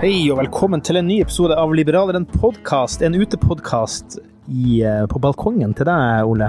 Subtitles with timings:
[0.00, 4.14] Hei og velkommen til en ny episode av Liberaleren podkast, en utepodkast
[4.48, 6.46] eh, på balkongen til deg, Ole.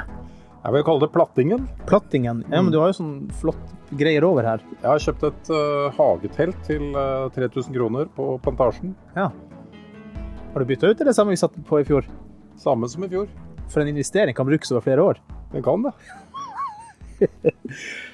[0.62, 1.66] Jeg vil kalle det Plattingen.
[1.90, 2.40] Plattingen.
[2.48, 3.12] Ja, men du har jo sånn
[3.42, 4.64] flott greier over her.
[4.78, 8.96] Jeg har kjøpt et uh, hagetelt til uh, 3000 kroner på Plantasjen.
[9.20, 9.28] Ja.
[10.54, 12.08] Har du bytta ut det samme vi satt på i fjor?
[12.56, 13.28] Samme som i fjor.
[13.68, 15.20] For en investering kan brukes over flere år.
[15.52, 15.92] Den kan det.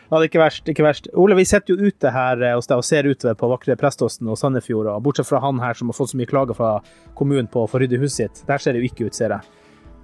[0.07, 0.69] Ja, det er ikke verst.
[0.71, 1.09] ikke verst.
[1.19, 4.29] Ole, vi sitter jo ute her eh, hos deg og ser utover på vakre Preståsen
[4.31, 4.87] og Sandefjord.
[4.93, 6.77] og Bortsett fra han her som har fått så mye klager fra
[7.17, 8.45] kommunen på å få rydde huset sitt.
[8.47, 9.57] Der ser det jo ikke ut, ser jeg.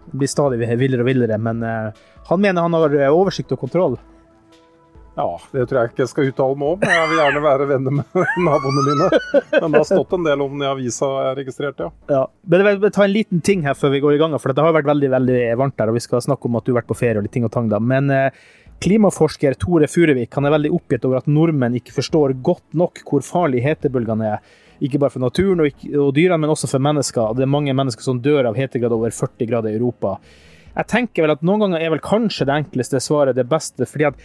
[0.03, 3.61] Det blir stadig villere og villere, men uh, han mener han har eh, oversikt og
[3.61, 3.95] kontroll.
[5.13, 6.85] Ja, det tror jeg ikke jeg skal uttale meg om.
[6.89, 8.15] Jeg vil gjerne være venner med
[8.47, 9.09] naboene mine.
[9.53, 11.89] Men det har stått en del om den i avisa jeg er registrert, ja.
[12.09, 12.23] ja.
[12.49, 14.65] Men jeg vil ta en liten ting her før vi går i gang, for det
[14.65, 15.93] har vært veldig veldig varmt der.
[15.93, 17.53] Og vi skal snakke om at du har vært på ferie og litt ting og
[17.53, 17.79] tang, da.
[17.93, 18.43] Men uh,
[18.83, 23.63] Klimaforsker Tore Furuvik er veldig oppgitt over at nordmenn ikke forstår godt nok hvor farlig
[23.63, 24.55] hetebølgene er.
[24.83, 27.35] Ikke bare for naturen og, og dyrene, men også for mennesker.
[27.37, 30.17] Det er mange mennesker som dør av hetegrad over 40 grader i Europa.
[30.73, 33.85] Jeg tenker vel at Noen ganger er vel kanskje det enkleste svaret det beste.
[33.85, 34.23] fordi at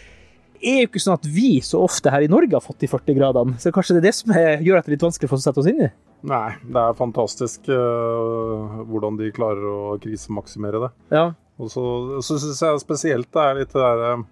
[0.59, 2.89] det er jo ikke sånn at vi så ofte her i Norge har fått de
[2.91, 3.59] 40 gradene.
[3.61, 5.45] Så kanskje det er det som er, gjør at det er litt vanskelig for oss
[5.45, 5.91] å sette oss inn i?
[6.27, 10.89] Nei, det er fantastisk uh, hvordan de klarer å krisemaksimere det.
[11.15, 11.29] Ja.
[11.59, 11.85] Og så,
[12.25, 14.27] så syns jeg spesielt det er litt det derre uh,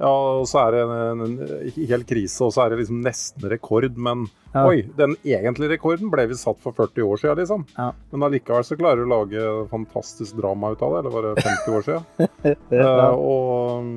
[0.00, 1.32] ja, og så er det en, en,
[1.76, 3.98] helt krise, og så er det liksom nesten rekord.
[4.00, 4.24] Men
[4.54, 4.62] ja.
[4.64, 7.66] oi, den egentlige rekorden ble vi satt for 40 år siden, liksom.
[7.76, 7.90] Ja.
[8.12, 11.02] Men allikevel så klarer du å lage fantastisk drama ut av det.
[11.02, 12.30] Eller var det 50 år siden?
[12.80, 13.90] uh, og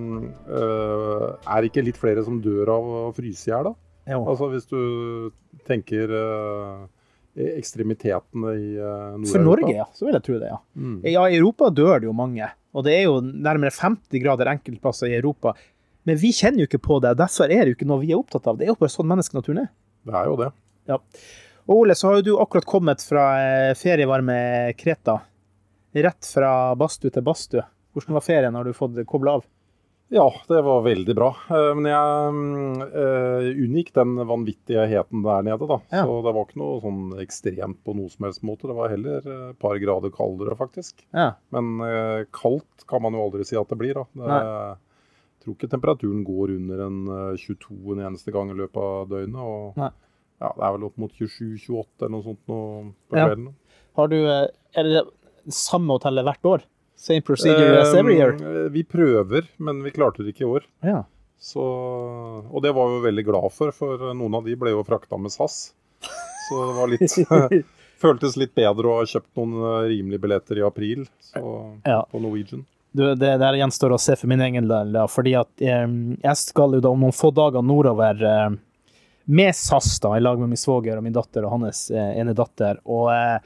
[0.51, 3.77] uh, er det ikke litt flere som dør av å fryse i hjel, da?
[4.19, 4.81] Altså hvis du
[5.63, 6.83] tenker uh,
[7.33, 9.31] ekstremitetene i uh, Nord-Europa.
[9.31, 9.87] For Norge, ja.
[9.95, 10.59] Så vil jeg tro det, ja.
[10.75, 10.99] Mm.
[11.07, 12.51] Ja, i Europa dør det jo mange.
[12.73, 15.53] Og det er jo nærmere 50 grader enkeltplasser i Europa.
[16.09, 18.11] Men vi kjenner jo ikke på det, og derfor er det jo ikke noe vi
[18.11, 18.59] er opptatt av.
[18.59, 19.71] Det er jo bare sånn menneskenaturen er.
[20.03, 20.49] Det er jo det.
[20.91, 20.99] Ja.
[21.63, 24.35] Og Ole, så har jo du akkurat kommet fra eh, ferievarme
[24.75, 25.21] Kreta.
[25.93, 27.63] Rett fra badstue til badstue.
[27.93, 28.55] Hvordan var ferien?
[28.57, 29.45] Har du fått kobla av?
[30.13, 31.29] Ja, det var veldig bra.
[31.49, 32.33] Eh, men jeg
[32.93, 35.79] uh, unngikk den vanvittigheten der nede, da.
[35.89, 36.03] Ja.
[36.05, 38.67] Så det var ikke noe sånn ekstremt på noe som helst måte.
[38.69, 41.05] Det var heller et par grader kaldere, faktisk.
[41.15, 41.31] Ja.
[41.55, 44.05] Men uh, kaldt kan man jo aldri si at det blir, da.
[44.19, 44.41] Det,
[45.43, 46.99] tror ikke temperaturen går under en
[47.39, 49.39] 22 eh, en eneste gang i løpet av døgnet.
[49.41, 49.89] og ja,
[50.49, 52.59] Det er vel opp mot 27-28 eller noe sånt nå
[53.09, 53.49] på kvelden.
[53.99, 55.03] Har du, eh, Er det
[55.53, 56.63] samme hotellet hvert år?
[56.95, 58.33] Same procedure as every year?
[58.33, 60.67] Eh, vi prøver, men vi klarte det ikke i år.
[60.81, 61.03] Ja.
[61.37, 65.19] Så, og det var vi veldig glad for, for noen av de ble jo frakta
[65.19, 65.73] med SAS.
[66.47, 67.65] Så det var litt
[68.03, 71.43] føltes litt bedre å ha kjøpt noen rimelige billetter i april så,
[71.87, 72.01] ja.
[72.11, 72.65] på Norwegian.
[72.93, 76.91] Det der gjenstår å se for min egen del, fordi at jeg skal jo da
[76.93, 78.21] om noen få dager nordover
[79.25, 82.35] med SAS, da, i lag med min svoger og min datter og hans eh, ene
[82.35, 82.79] datter.
[82.89, 83.37] Og eh,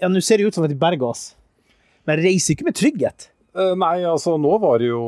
[0.00, 1.34] ja, nå ser det ut som at de berger oss.
[2.08, 3.26] Men jeg reiser ikke med trygghet.
[3.50, 5.02] Eh, nei, altså nå var det jo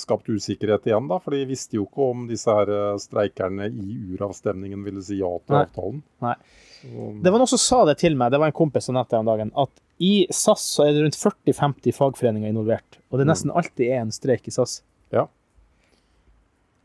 [0.00, 1.20] skapt usikkerhet igjen, da.
[1.22, 2.72] For de visste jo ikke om disse her
[3.02, 5.62] streikerne i uravstemningen ville si ja til Nei.
[5.68, 6.02] avtalen.
[6.26, 6.34] Nei.
[6.80, 9.20] Så, Det var noen som sa det til meg, det var en kompis som nettet
[9.20, 12.98] om dagen, at i SAS så er det rundt 40-50 fagforeninger involvert.
[13.10, 14.80] Og det er nesten alltid er en streik i SAS.
[15.12, 15.26] ja.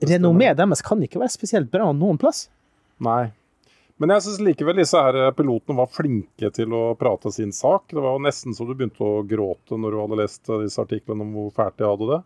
[0.05, 2.49] Renommeet deres kan ikke være spesielt bra noen plass.
[2.99, 3.31] Nei.
[3.95, 7.87] Men jeg syns likevel disse her pilotene var flinke til å prate sin sak.
[7.93, 11.23] Det var jo nesten så du begynte å gråte når du hadde lest disse artiklene
[11.23, 12.19] om hvor fælt de hadde det.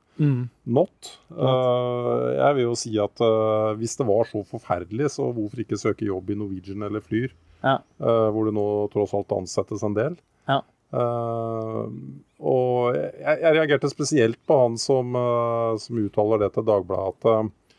[0.80, 1.12] Not.
[1.30, 5.78] Uh, jeg vil jo si at uh, hvis det var så forferdelig, så hvorfor ikke
[5.78, 7.78] søke jobb i Norwegian eller Flyr, Ja.
[8.02, 10.18] Uh, hvor det nå tross alt ansettes en del.
[10.50, 10.64] Ja.
[10.90, 11.82] Eh,
[12.40, 17.28] og jeg, jeg reagerte spesielt på han som, uh, som uttaler det til Dagbladet, at
[17.28, 17.76] uh,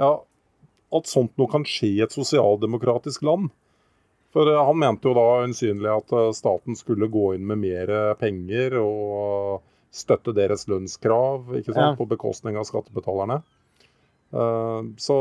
[0.00, 0.10] ja,
[0.94, 3.50] at sånt noe kan skje i et sosialdemokratisk land.
[4.34, 9.60] For han mente jo da øyensynlig at staten skulle gå inn med mer penger og
[9.94, 11.98] støtte deres lønnskrav ikke sant, Ja.
[11.98, 13.36] på bekostning av skattebetalerne.
[14.98, 15.16] Så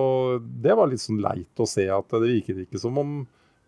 [0.65, 3.11] det var litt sånn leit å se at det virket ikke som om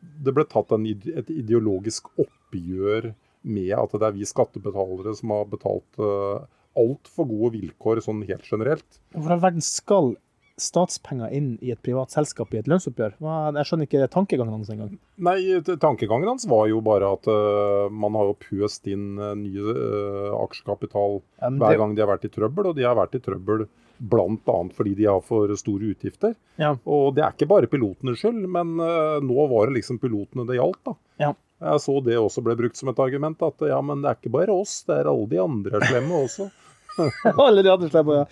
[0.01, 3.12] det ble tatt en, ide- et ideologisk oppgjør
[3.45, 6.45] med at det er vi skattebetalere som har betalt uh,
[6.75, 9.01] altfor gode vilkår sånn helt generelt.
[9.15, 10.15] Hvordan verden skal
[10.56, 13.18] statspenger inn i et privat selskap i et lønnsoppgjør?
[13.19, 14.94] Jeg skjønner ikke tankegangen hans engang.
[15.27, 15.39] Nei,
[15.83, 20.36] tankegangen hans var jo bare at uh, man har jo pøst inn uh, nye uh,
[20.45, 21.59] aksjekapital Ja, det...
[21.63, 23.68] hver gang de har vært i trøbbel, og de har vært i trøbbel
[23.98, 24.69] bl.a.
[24.75, 26.36] fordi de har for store utgifter.
[26.62, 26.75] Ja.
[26.83, 30.59] Og det er ikke bare pilotenes skyld, men eh, nå var det liksom pilotene det
[30.59, 30.95] gjaldt, da.
[31.21, 31.31] Ja.
[31.65, 34.35] Jeg så det også ble brukt som et argument, at ja, men det er ikke
[34.35, 36.51] bare oss, det er alle de andre slemme også.
[37.44, 38.27] Alle de andre slemme, ja.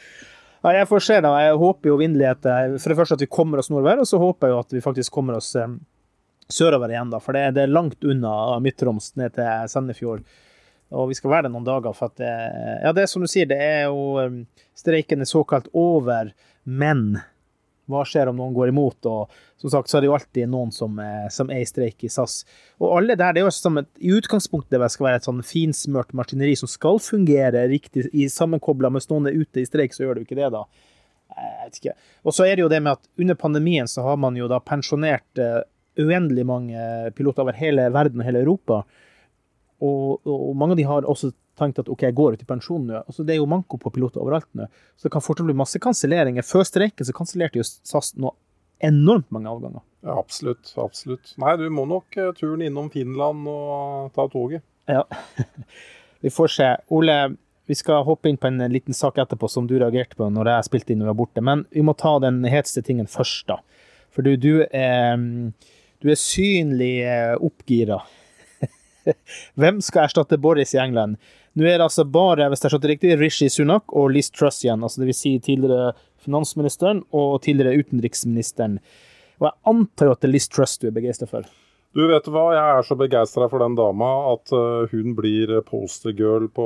[0.63, 0.71] ja.
[0.77, 1.31] Jeg får se, da.
[1.44, 2.45] Jeg håper jo inderlig at
[2.80, 4.83] for det første at vi kommer oss nordover, og så håper jeg jo at vi
[4.85, 5.74] faktisk kommer oss eh,
[6.47, 7.19] sørover igjen, da.
[7.19, 8.31] For det, det er langt unna
[8.63, 10.24] Midt-Troms ned til Sandefjord.
[10.94, 11.91] Og vi skal være der noen dager.
[11.97, 12.31] For at det,
[12.85, 14.39] ja, det er som du sier, det er jo eh,
[14.80, 16.31] Streiken er såkalt over,
[16.63, 17.18] men
[17.91, 19.09] hva skjer om noen går imot?
[19.09, 21.00] Og som sagt så er det jo alltid noen som,
[21.33, 22.41] som er i streik i SAS.
[22.80, 25.44] Og alle der, det er jo som et, i utgangspunktet det skal være et sånn
[25.47, 28.94] finsmørt maskineri som skal fungere riktig i sammenkobla.
[28.94, 30.65] Mens noen er ute i streik, så gjør det jo ikke det, da.
[31.33, 31.95] Jeg vet ikke.
[32.24, 34.59] Og så er det jo det med at under pandemien så har man jo da
[34.63, 35.63] pensjonert eh,
[36.00, 36.83] uendelig mange
[37.18, 38.83] piloter over hele verden og hele Europa.
[39.83, 42.88] Og, og mange av de har også tenkt at OK, jeg går ut i pensjon
[42.88, 43.04] nå.
[43.04, 44.68] Altså, det er jo manko på piloter overalt nå.
[44.98, 46.46] Så det kan fortsatt bli masse kanselleringer.
[46.48, 48.34] Før streiken så kansellerte jo SAS nå
[48.84, 49.84] enormt mange avganger.
[50.04, 50.74] Ja, absolutt.
[50.78, 51.34] absolutt.
[51.40, 54.66] Nei, du må nok eh, turen innom Finland og ta toget.
[54.92, 55.06] Ja.
[56.24, 56.70] Vi får se.
[56.96, 57.18] Ole,
[57.68, 60.68] vi skal hoppe inn på en liten sak etterpå som du reagerte på når jeg
[60.68, 61.44] spilte inn og var borte.
[61.44, 63.58] Men vi må ta den heteste tingen først, da.
[64.14, 65.20] For du, du er,
[66.04, 68.02] du er synlig eh, oppgira.
[69.60, 71.20] Hvem skal erstatte Boris i England?
[71.54, 74.32] Nå er det altså bare, hvis jeg har skjønt det riktig, Rishi Sunak og Liz
[74.34, 74.82] Truss igjen.
[74.82, 75.92] Altså det vil si tidligere
[76.24, 78.80] finansministeren og tidligere utenriksministeren.
[79.42, 81.46] Og jeg antar jo at det er Liz Truss du er begeistra for.
[81.94, 86.48] Du vet hva, jeg er så begeistra for den dama at uh, hun blir postergirl
[86.50, 86.66] på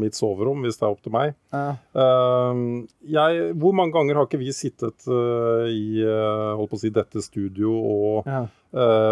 [0.00, 1.34] mitt soverom, hvis det er opp til meg.
[1.52, 2.60] Eh,
[3.12, 7.24] jeg, hvor mange ganger har ikke vi sittet uh, i holdt på å si, dette
[7.24, 8.44] studio og Ja.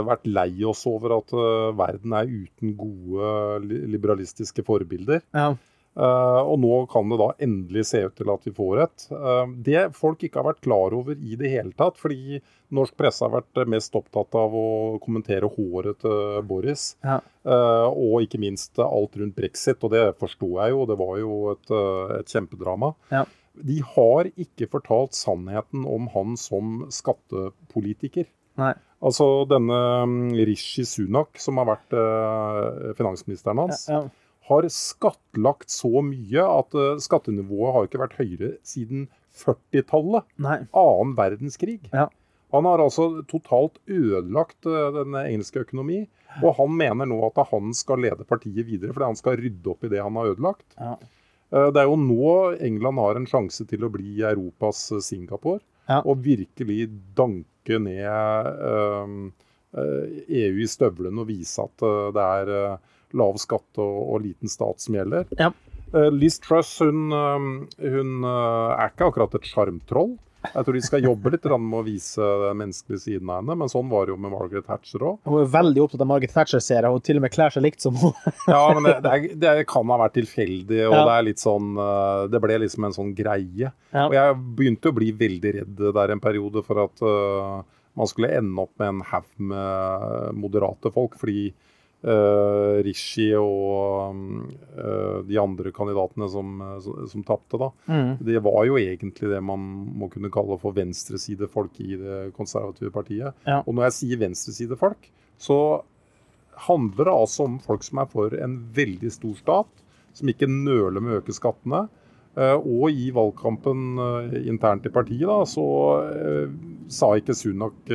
[0.02, 1.30] vært lei oss over at
[1.78, 5.20] verden er uten gode li liberalistiske forbilder?
[5.36, 5.52] Ja.
[5.92, 9.04] Eh, og nå kan det da endelig se ut til at vi får et.
[9.12, 12.40] Eh, det folk ikke har vært klar over i det hele tatt, fordi
[12.72, 14.64] norsk presse har vært mest opptatt av å
[15.04, 16.94] kommentere håret til Boris.
[17.04, 17.20] Ja.
[17.44, 21.36] eh, og ikke minst alt rundt brexit, og det forsto jeg jo, det var jo
[21.52, 21.74] et,
[22.20, 22.94] et kjempedrama.
[23.12, 23.26] Ja.
[23.52, 28.30] De har ikke fortalt sannheten om han som skattepolitiker.
[28.60, 28.72] Nei.
[29.02, 29.76] Altså denne
[30.08, 34.04] mm, Rishi Sunak, som har vært finansministeren hans Ja.
[34.52, 39.08] Har skattlagt så mye at eh, skattenivået har ikke vært høyere siden
[39.42, 40.26] 40-tallet.
[40.44, 40.58] Nei.
[40.76, 41.80] Annen verdenskrig.
[41.92, 42.08] Ja.
[42.52, 46.02] Han har altså totalt ødelagt eh, den engelske økonomi.
[46.42, 49.84] Og han mener nå at han skal lede partiet videre, fordi han skal rydde opp
[49.84, 50.66] i det han har ødelagt.
[50.80, 50.94] Ja.
[51.52, 55.60] Eh, Det er jo nå England har en sjanse til å bli Europas Singapore.
[55.88, 56.00] Ja.
[56.06, 56.86] Og virkelig
[57.18, 59.16] danke ned eh,
[59.72, 62.50] EU i støvlene og vise at det er
[63.18, 65.28] lav skatt og, og liten stat som gjelder.
[65.40, 65.52] Ja.
[65.94, 67.48] Eh, Liz Truss hun, eh,
[67.92, 70.14] hun eh, er ikke akkurat et sjarmtroll.
[70.42, 73.70] Jeg tror de skal jobbe litt med å vise den menneskelige siden av henne, men
[73.70, 75.20] sånn var det jo med Margaret Thatcher òg.
[75.28, 76.90] Hun er veldig opptatt av Margaret Thatcher, ser jeg.
[76.90, 78.32] Hun til og med klær seg likt som henne.
[78.50, 81.04] Ja, men det, det, er, det kan ha vært tilfeldig, og Ja.
[81.06, 81.68] det er litt sånn
[82.32, 83.70] Det ble liksom en sånn greie.
[83.70, 84.08] Ja.
[84.08, 87.62] Og jeg begynte å bli veldig redd der en periode for at, uh,
[87.94, 91.14] man skulle ende opp med en haug med moderate folk.
[91.20, 91.52] fordi
[92.06, 94.16] uh, Rishi og
[94.76, 98.10] uh, de andre kandidatene som, som, som tapte, da, mm.
[98.26, 99.64] det var jo egentlig det man
[99.98, 103.38] må kunne kalle for venstresidefolk i det konservative partiet.
[103.46, 103.62] Ja.
[103.62, 105.08] Og når jeg sier venstresidefolk,
[105.40, 105.58] så
[106.68, 109.82] handler det altså om folk som er for en veldig stor stat,
[110.12, 111.86] som ikke nøler med å øke skattene.
[112.32, 113.98] Uh, og i valgkampen
[114.40, 115.64] internt i partiet da, så
[116.92, 117.92] sa ikke Sunak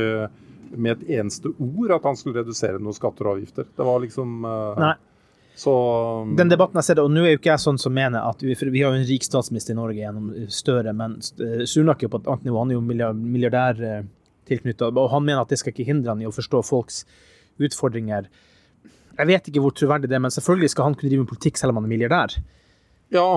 [0.76, 3.68] med et eneste ord at han skulle redusere noen skatter og avgifter.
[3.78, 4.96] Det var liksom uh, Nei.
[5.58, 5.72] Så
[6.38, 8.54] Den debatten jeg ser, og nå er jo ikke jeg sånn som mener at vi,
[8.70, 11.16] vi har jo en rik statsminister i Norge gjennom Støre, men
[11.66, 12.60] Sunak er på et annet nivå.
[12.62, 14.04] Han er jo milliardær eh,
[14.46, 17.00] tilknytta, og han mener at det skal ikke hindre han i å forstå folks
[17.58, 18.30] utfordringer.
[19.18, 21.58] Jeg vet ikke hvor troverdig det er, men selvfølgelig skal han kunne drive med politikk
[21.58, 22.38] selv om han er milliardær.
[23.18, 23.28] Ja,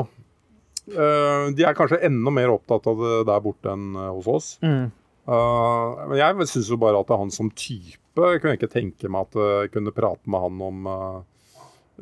[0.91, 4.53] de er kanskje enda mer opptatt av det der borte enn hos oss.
[4.61, 4.91] Mm.
[5.29, 8.71] Uh, men jeg syns jo bare at det er han som type Jeg kunne ikke
[8.73, 11.21] tenke meg at jeg kunne prate med han om uh,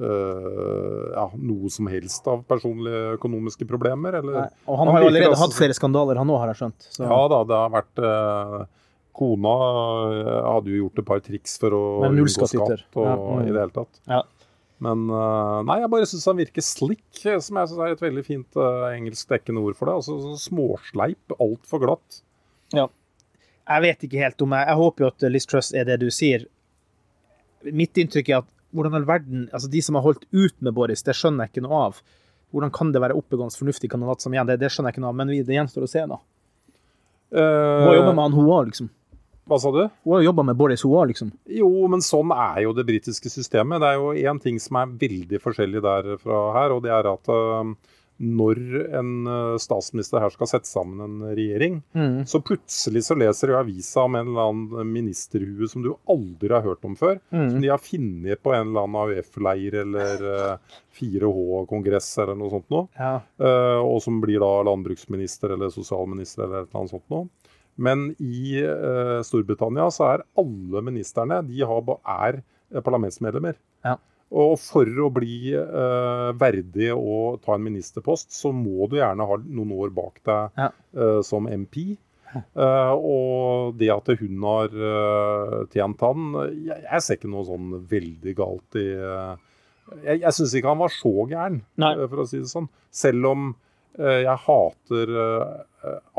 [0.00, 4.16] uh, ja, noe som helst av personlige økonomiske problemer.
[4.22, 6.88] Eller, og han har jo allerede hatt flere skandaler, han òg, har jeg skjønt.
[6.94, 7.04] Så.
[7.04, 8.02] Ja da, det har vært
[9.18, 9.54] Kona
[10.54, 13.40] hadde jo gjort et par triks for å unngå skatt og, ja, mm.
[13.42, 13.98] i det hele tatt.
[14.06, 14.20] Ja.
[14.86, 18.60] Men nei, jeg bare syns han virker slick, som jeg synes er et veldig fint
[18.92, 19.96] engelsk dekkende ord for det.
[19.98, 22.20] Altså så Småsleip, altfor glatt.
[22.76, 22.86] Ja.
[23.68, 26.08] Jeg vet ikke helt om jeg Jeg håper jo at Liz Truss er det du
[26.14, 26.46] sier.
[27.74, 31.04] Mitt inntrykk er at hvordan all verden Altså, de som har holdt ut med Boris,
[31.04, 32.02] det skjønner jeg ikke noe av.
[32.52, 34.48] Hvordan kan det være oppegående, fornuftig kandidat som igjen?
[34.48, 36.20] Det, det, skjønner jeg ikke noe av, men det gjenstår å se, da.
[37.28, 38.88] Hun har jobba med han, hun òg, liksom.
[39.48, 39.82] Hva sa du?
[40.04, 41.32] Hun har jobba med Boris, hun òg, liksom.
[41.58, 43.82] Jo, men sånn er jo det britiske systemet.
[43.84, 47.10] Det er jo én ting som er veldig forskjellig der fra her, og det er
[47.12, 47.74] at uh,
[48.18, 48.58] når
[48.98, 52.24] en eh, statsminister her skal sette sammen en regjering, mm.
[52.26, 56.66] så plutselig så leser du avisa om en eller annen ministerhue som du aldri har
[56.66, 57.20] hørt om før.
[57.30, 57.44] Mm.
[57.52, 62.52] Som de har funnet på en eller annen AUF-leir eller uh, eh, 4H-kongress eller noe
[62.56, 62.88] sånt noe.
[62.98, 63.14] Ja.
[63.38, 67.54] Uh, og som blir da landbruksminister eller sosialminister eller et eller annet sånt noe.
[67.78, 72.42] Men i uh, Storbritannia så er alle ministerne de har, er
[72.82, 73.54] parlamentsmedlemmer.
[73.86, 73.94] Ja.
[74.28, 79.38] Og for å bli uh, verdig å ta en ministerpost, så må du gjerne ha
[79.40, 80.68] noen år bak deg ja.
[80.98, 81.96] uh, som MP.
[82.28, 84.74] Eh, og det at hun har
[85.72, 90.74] tjent han jeg, jeg, ser ikke noe sånn veldig galt i Jeg, jeg syns ikke
[90.74, 92.68] han var så gæren, for å si det sånn.
[92.92, 93.48] Selv om
[93.96, 95.14] jeg hater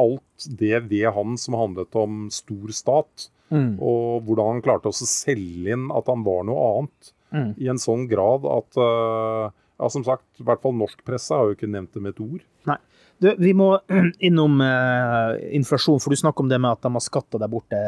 [0.02, 3.30] alt det ved han som handlet om stor stat.
[3.54, 3.78] Mm.
[3.78, 7.50] Og hvordan han klarte å selge inn at han var noe annet mm.
[7.62, 11.48] i en sånn grad at uh, ja, som sagt, i hvert fall norsk presse har
[11.48, 12.46] jo ikke nevnt det med et ord.
[12.70, 12.80] Nei.
[13.20, 13.74] Du, vi må
[14.28, 17.84] innom uh, inflasjon, for du snakker om det med at de har skatta der borte.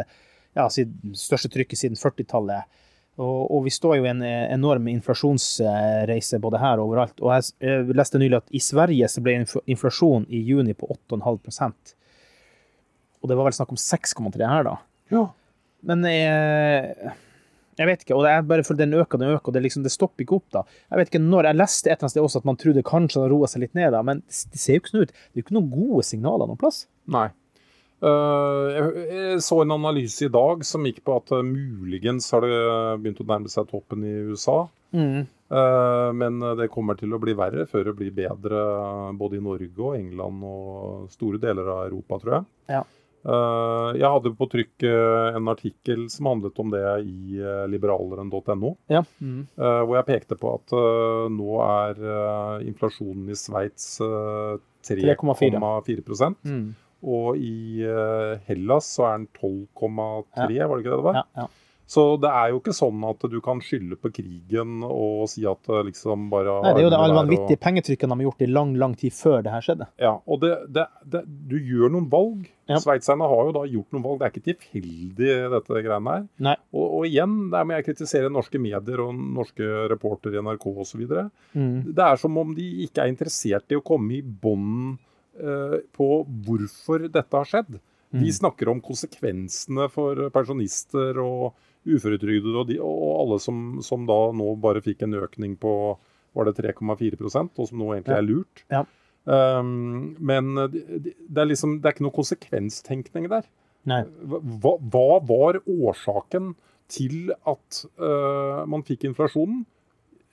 [0.57, 2.79] Ja, siden, største trykket siden 40-tallet.
[3.19, 7.17] Og, og, vi står jo i en enorm inflasjonsreise både her og overalt.
[7.19, 11.93] Og jeg, jeg leste nylig at i Sverige så ble inflasjon i juni på 8,5%
[13.19, 14.77] Og det var vel snakk om 6,3 her, da.
[15.11, 15.25] Ja.
[15.87, 17.11] Men eh,
[17.79, 19.83] jeg vet ikke, og det er bare for den øker, den øker, og det, liksom,
[19.85, 20.47] det stopper ikke opp.
[20.53, 20.63] da.
[20.91, 23.23] Jeg vet ikke når, jeg leste et eller annet sted også at man trodde kanskje
[23.23, 25.13] det roa seg litt ned, da, men det ser jo ikke sånn ut.
[25.13, 26.83] Det er jo ikke noen gode signaler noen plass.
[27.11, 27.29] Nei.
[28.01, 32.61] Uh, jeg så en analyse i dag som gikk på at uh, muligens har det
[33.03, 34.63] begynt å nærme seg toppen i USA.
[34.97, 35.27] Mm.
[35.51, 38.63] Uh, men det kommer til å bli verre før det blir bedre
[39.19, 42.49] både i Norge og England og store deler av Europa, tror jeg.
[42.73, 42.81] Ja.
[43.21, 48.71] Uh, jeg hadde på trykk uh, en artikkel som handlet om det i uh, liberaleren.no.
[48.89, 49.03] Ja.
[49.21, 49.43] Mm.
[49.55, 50.73] hvor jeg pekte på at
[51.31, 51.99] nå er
[52.65, 56.65] inflasjonen i Sveits 3,4 mm.
[57.01, 57.85] Og i
[58.47, 60.67] Hellas så er den 12,3, ja.
[60.67, 61.21] var det ikke det det var?
[61.21, 61.47] Ja, ja.
[61.91, 65.67] Så det er jo ikke sånn at du kan skylde på krigen og si at
[65.89, 67.63] liksom bare Nei, Det er jo det all vanvittige og...
[67.65, 69.87] pengetrykket de har gjort i lang lang tid før det her skjedde.
[69.99, 72.45] Ja, og det, det, det, du gjør noen valg.
[72.71, 72.79] Ja.
[72.79, 74.21] Sveitserne har jo da gjort noen valg.
[74.21, 76.25] Det er ikke tilfeldig, dette greiene her.
[76.47, 76.55] Nei.
[76.71, 81.03] Og, og igjen, der må jeg kritisere norske medier og norske reportere i NRK osv.
[81.51, 81.77] Mm.
[81.91, 84.95] Det er som om de ikke er interessert i å komme i bånd
[85.43, 86.09] uh, på
[86.47, 87.81] hvorfor dette har skjedd.
[88.11, 88.23] Mm.
[88.23, 91.51] De snakker om konsekvensene for pensjonister og
[91.87, 95.73] uføretrygdede og, og alle som, som, da nå bare fikk en økning på
[96.37, 98.63] var det 3,4% og som nå egentlig er lurt.
[98.71, 98.85] Ja.
[99.25, 103.49] Um, men det, det, er liksom, det er ikke noe konsekvenstenkning der.
[103.85, 106.53] Hva, hva, var årsaken
[106.91, 109.63] til at uh, man fikk inflasjonen?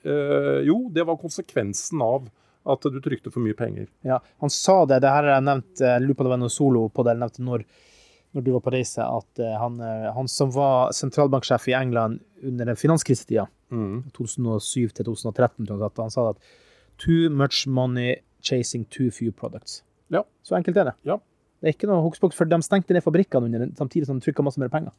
[0.05, 2.29] Uh, jo, det var konsekvensen av
[2.69, 3.87] at du trykte for mye penger.
[4.05, 5.01] Ja, Han sa det.
[5.03, 7.65] Det her er nevnt, jeg lurer på det var noe solo på det, nevnte når
[8.33, 12.19] når du var på reise, at eh, han, eh, han som var sentralbanksjef i England
[12.43, 14.03] under den finanskrisetida, Mm.
[14.17, 16.37] 2007 til 2013, tror jeg at han sa at
[16.97, 19.83] too much money chasing too few products.
[20.09, 20.21] Ja.
[20.43, 20.93] Så enkelt er det.
[21.05, 21.17] Ja.
[21.61, 24.25] Det er ikke noe hokspoks, for de stengte ned fabrikkene under den, samtidig som de
[24.25, 24.89] trykka masse mer penger.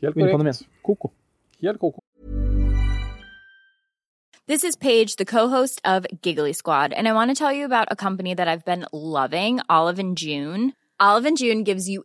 [0.00, 0.32] Helt Under korrekt.
[0.32, 0.82] pandemien.
[0.82, 1.10] Koko.
[1.60, 2.00] Helt koko.
[4.48, 7.88] This is Paige, the co-host of Giggly Squad, and I want to tell you about
[7.90, 10.72] a company that I've been loving, Olive and June.
[11.00, 12.04] Olive and June gives you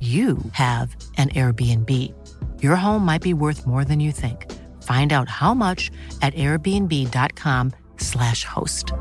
[0.00, 2.12] you have an Airbnb.
[2.60, 4.52] Your home might be worth more than you think.
[4.82, 8.92] Find out how much at airbnb.com/slash host.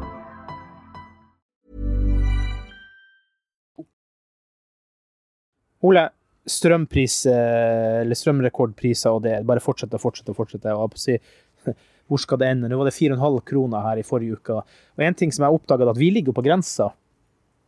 [5.86, 6.10] Ole,
[6.46, 10.74] strømpris, eh, eller strømrekordpriser, og det bare fortsetter og fortsetter og fortsetter.
[10.74, 11.18] Og si,
[12.08, 12.70] hvor skal det ende?
[12.70, 14.62] Nå var det 4,5 kroner her i forrige uke.
[14.62, 16.90] Og en ting som jeg oppdaget, at vi ligger på grensa.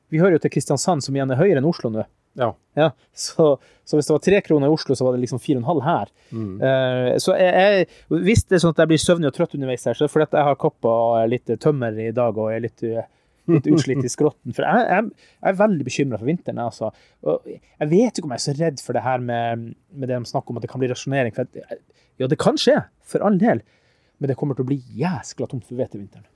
[0.10, 2.06] Vi hører jo til Kristiansand, som igjen er høyere enn Oslo nå.
[2.38, 2.54] Ja.
[2.78, 3.56] Ja, så,
[3.88, 5.70] så hvis det var tre kroner i Oslo, så var det liksom fire og en
[5.72, 6.10] halv her.
[6.62, 7.88] Eh, så jeg, jeg,
[8.28, 10.14] hvis det er sånn at jeg blir søvnig og trøtt underveis her, så er det
[10.14, 10.94] fordi at jeg har koppa
[11.32, 13.02] litt tømmer i dag og er litt, uh,
[13.50, 14.54] litt utslitt i skrotten.
[14.54, 16.62] For jeg, jeg, jeg er veldig bekymra for vinteren.
[16.68, 16.92] Altså.
[17.26, 20.22] Og jeg vet ikke om jeg er så redd for det her med, med det
[20.22, 21.34] de snakker om at det kan bli rasjonering.
[21.34, 21.50] For
[22.22, 23.66] ja, det kan skje, for all del.
[24.22, 26.30] Men det kommer til å bli jæskla tomt for hvete i vinteren.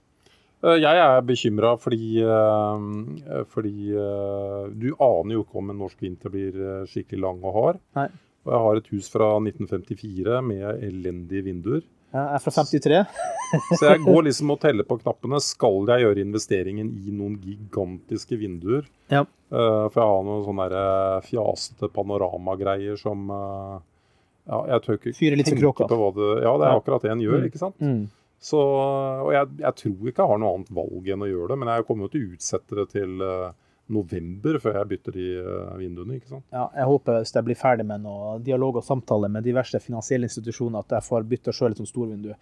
[0.64, 6.02] Eh, Jeg er bekymra fordi, eh, fordi eh, du aner jo ikke om en norsk
[6.06, 7.80] vinter blir skikkelig lang og hard.
[7.98, 8.08] Nei.
[8.46, 11.82] Og jeg har et hus fra 1954 med elendige vinduer.
[12.12, 13.06] Jeg er fra 53.
[13.80, 15.40] Så jeg går liksom og teller på knappene.
[15.44, 18.84] Skal jeg gjøre investeringen i noen gigantiske vinduer?
[19.14, 19.24] Ja.
[19.52, 20.82] For jeg har noen sånne
[21.28, 27.04] fjasete panoramagreier som ja, Jeg tør ikke tenke på hva det Ja, det er akkurat
[27.06, 27.48] det en gjør, Mm.
[27.52, 27.80] ikke sant?
[27.84, 28.06] Mm.
[28.42, 31.58] Så, og jeg, jeg tror ikke jeg har noe annet valg enn å gjøre det,
[31.62, 33.52] men jeg kommer jo til å utsette det til eh,
[33.94, 36.18] november før jeg bytter de eh, vinduene.
[36.18, 36.48] ikke sant?
[36.50, 40.26] Ja, jeg håper hvis jeg blir ferdig med noe dialog og samtale med diverse finansielle
[40.26, 42.34] institusjoner, at jeg får bytta sjøl et sånt storvindu.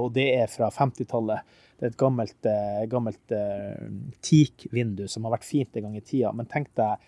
[0.00, 1.54] Og det er fra 50-tallet.
[1.78, 3.38] Det er et gammelt, eh, gammelt
[4.26, 6.34] teak-vindu som har vært fint en gang i tida.
[6.34, 7.06] Men tenk deg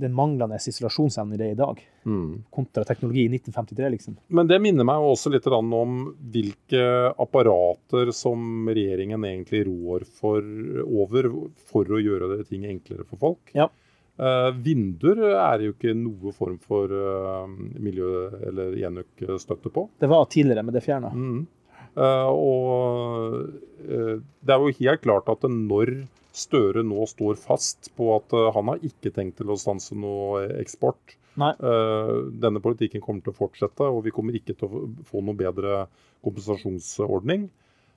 [0.00, 2.44] den manglende isolasjonsevnen i det i dag, Mm.
[2.50, 4.16] kontra teknologi i 1953, liksom.
[4.28, 10.40] Men det minner meg også litt om hvilke apparater som regjeringen egentlig rår for,
[10.86, 11.28] over
[11.68, 13.52] for å gjøre det ting enklere for folk.
[13.52, 13.68] Ja.
[14.20, 17.46] Uh, vinduer er jo ikke noe form for uh,
[17.80, 19.88] miljø- eller enøk-støtte på.
[19.98, 21.12] Det var tidligere, men det er fjerna.
[21.12, 21.46] Mm.
[21.96, 23.50] Uh, og
[23.80, 25.94] det er jo helt klart at når
[26.36, 30.46] Støre nå står fast på at eh, han har ikke tenkt til å stanse noe
[30.60, 31.16] eksport.
[31.40, 31.52] Nei.
[31.54, 32.12] Eh,
[32.42, 35.84] denne politikken kommer til å fortsette, og vi kommer ikke til å få noe bedre
[36.24, 37.48] kompensasjonsordning.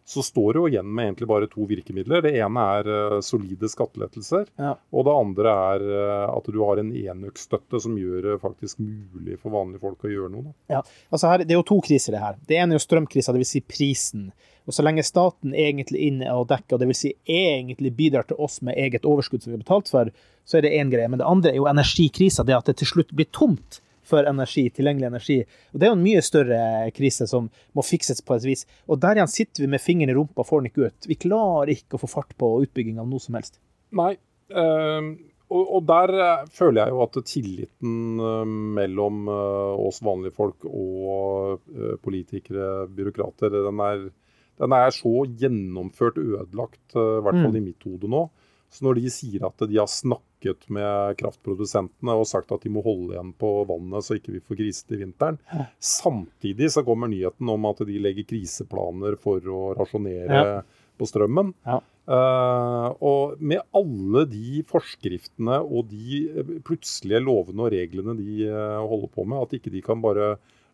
[0.06, 2.24] Så står det jo igjen med egentlig bare to virkemidler.
[2.26, 4.50] Det ene er eh, solide skattelettelser.
[4.60, 4.74] Ja.
[4.92, 9.40] Og det andre er eh, at du har en enøkstøtte som gjør det faktisk mulig
[9.40, 10.52] for vanlige folk å gjøre noe.
[10.72, 12.42] Ja, altså her, Det er jo to kriser, det her.
[12.50, 13.54] Det ene er jo strømkrisa, dvs.
[13.56, 14.28] Si prisen.
[14.68, 17.02] Og Så lenge staten egentlig er inne og dekker, og dvs.
[17.04, 20.12] Si egentlig bidrar til oss med eget overskudd som vi har betalt for,
[20.46, 21.10] så er det én greie.
[21.12, 24.66] Men det andre er jo energikrisa, det at det til slutt blir tomt for energi,
[24.70, 25.38] tilgjengelig energi.
[25.72, 26.62] Og Det er jo en mye større
[26.96, 28.66] krise som må fikses på et vis.
[28.88, 31.12] Og der igjen sitter vi med fingeren i rumpa og får den ikke ut.
[31.12, 33.60] Vi klarer ikke å få fart på utbygging av noe som helst.
[33.92, 34.16] Nei.
[34.50, 35.16] um
[35.54, 41.62] og, der eh, føler jeg jo at tilliten eh, mellom eh, oss vanlige folk og
[42.04, 44.06] politikere, byråkrater, den er,
[44.62, 48.28] den er så gjennomført ødelagt, eh, i hvert fall i mitt hode nå.
[48.74, 52.82] Så når de sier at de har snakket med kraftprodusentene og sagt at de må
[52.84, 55.38] holde igjen på vannet så ikke vi får krise til vinteren,
[55.78, 60.62] samtidig så kommer nyheten om at de legger kriseplaner for å rasjonere Ja.
[60.98, 61.54] på strømmen.
[61.66, 61.80] Ja.
[62.04, 68.82] Uh, og med alle de forskriftene og de eh, plutselige lovene og reglene de uh,
[68.84, 70.34] holder på med, at ikke de kan bare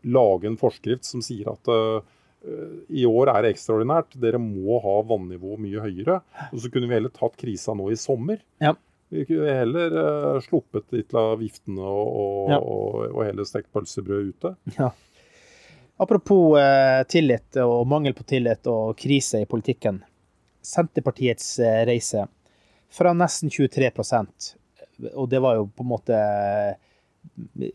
[0.10, 2.02] lage en forskrift som sier at eh,
[2.90, 6.20] i år er det ekstraordinært, dere må ha vannivået mye høyere.
[6.54, 8.40] Og så kunne vi heller tatt krisa nå i sommer.
[8.64, 8.76] Ja.
[9.10, 12.60] Vi kunne heller uh, sluppet litt av viftene og, og, Ja.
[12.62, 14.54] og, og heller stekt pølsebrød ute.
[16.00, 20.00] Apropos uh, tillit og mangel på tillit og krise i politikken.
[20.64, 22.26] Senterpartiets eh, reise
[22.94, 24.54] fra nesten 23%
[25.14, 26.18] og det var jo på en måte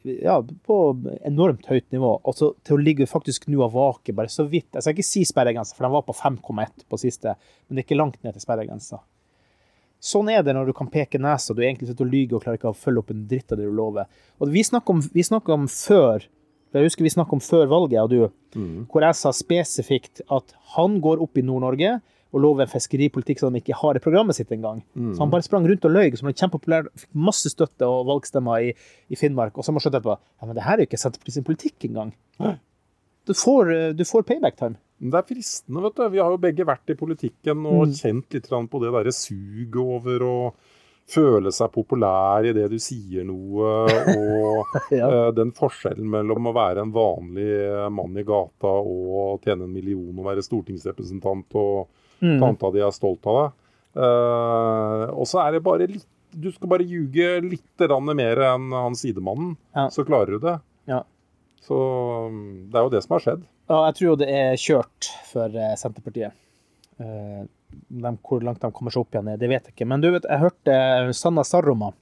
[0.02, 0.76] ja, på
[1.24, 2.12] enormt høyt nivå.
[2.24, 4.70] Altså til å ligge faktisk nå og vake bare så vidt.
[4.74, 7.34] Jeg skal ikke si sperregrensa, for den var på 5,1 på siste,
[7.66, 9.00] men det er ikke langt ned til sperregrensa.
[10.04, 12.60] Sånn er det når du kan peke nesa du egentlig sitter og lyver og klarer
[12.60, 14.08] ikke å følge opp en dritt av det du lover.
[14.36, 16.26] Og vi snakker om, vi snakker om før
[16.74, 20.96] jeg husker vi snakket om før valget, og du, hvor jeg sa spesifikt at han
[21.02, 22.00] går opp i Nord-Norge
[22.34, 24.80] og love en fiskeripolitikk som de ikke har i programmet sitt engang.
[25.14, 28.66] Så han bare sprang rundt og løy, som ble kjempepopulær, fikk masse støtte og valgstemmer
[28.66, 28.74] i,
[29.08, 29.54] i Finnmark.
[29.54, 31.46] Og så har man skjønt etterpå ja, men det her er jo ikke Senterpartiet sin
[31.46, 32.10] politikk engang.
[33.24, 34.76] Du får, eh, du får payback time.
[34.98, 36.04] Det er fristende, vet du.
[36.12, 40.26] Vi har jo begge vært i politikken og kjent litt på det derre suget over
[40.26, 40.36] å
[41.10, 43.72] føle seg populær i det du sier noe,
[44.14, 45.08] og Ja.
[45.08, 49.74] eh, den forskjellen mellom å være en vanlig eh, mann i gata og tjene en
[49.74, 51.88] million og være stortingsrepresentant og
[52.24, 52.38] Mm.
[52.40, 53.56] tanta di er stolt av deg.
[53.94, 57.84] Uh, og så er det bare litt Du skal bare ljuge litt
[58.18, 59.84] mer enn han sidemannen, Ja.
[59.88, 60.56] så klarer du det.
[60.90, 61.04] Ja.
[61.62, 61.76] Så
[62.28, 63.44] mm, det er jo det som har skjedd.
[63.70, 66.34] Ja, jeg tror jo det er kjørt for eh, Senterpartiet.
[66.98, 67.46] Uh,
[67.88, 69.86] de, hvor langt de kommer seg opp igjen, det vet jeg ikke.
[69.86, 70.74] Men du vet, jeg hørte
[71.14, 71.92] Sanna Sarroma,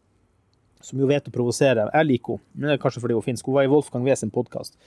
[0.82, 1.90] som jo vet å provosere.
[1.92, 3.46] Jeg liker henne, men det er kanskje fordi hun er finsk.
[3.52, 4.80] Hun var i Wolfgang V sin podkast.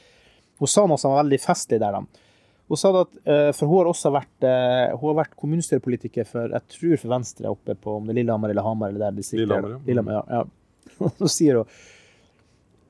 [0.59, 1.95] Hun sa noe som var veldig festlig der.
[2.01, 2.25] da.
[2.65, 6.49] Hun sa at, eh, for hun har også vært, eh, hun har vært kommunestyrepolitiker for
[6.49, 8.89] jeg tror for Venstre oppe på om det er Lillehammer eller Hamar.
[8.89, 9.45] eller der distriktet.
[9.45, 9.81] Lillehammer, ja.
[9.85, 10.23] Lillehammer, ja.
[10.39, 11.09] ja.
[11.19, 11.75] Så sier hun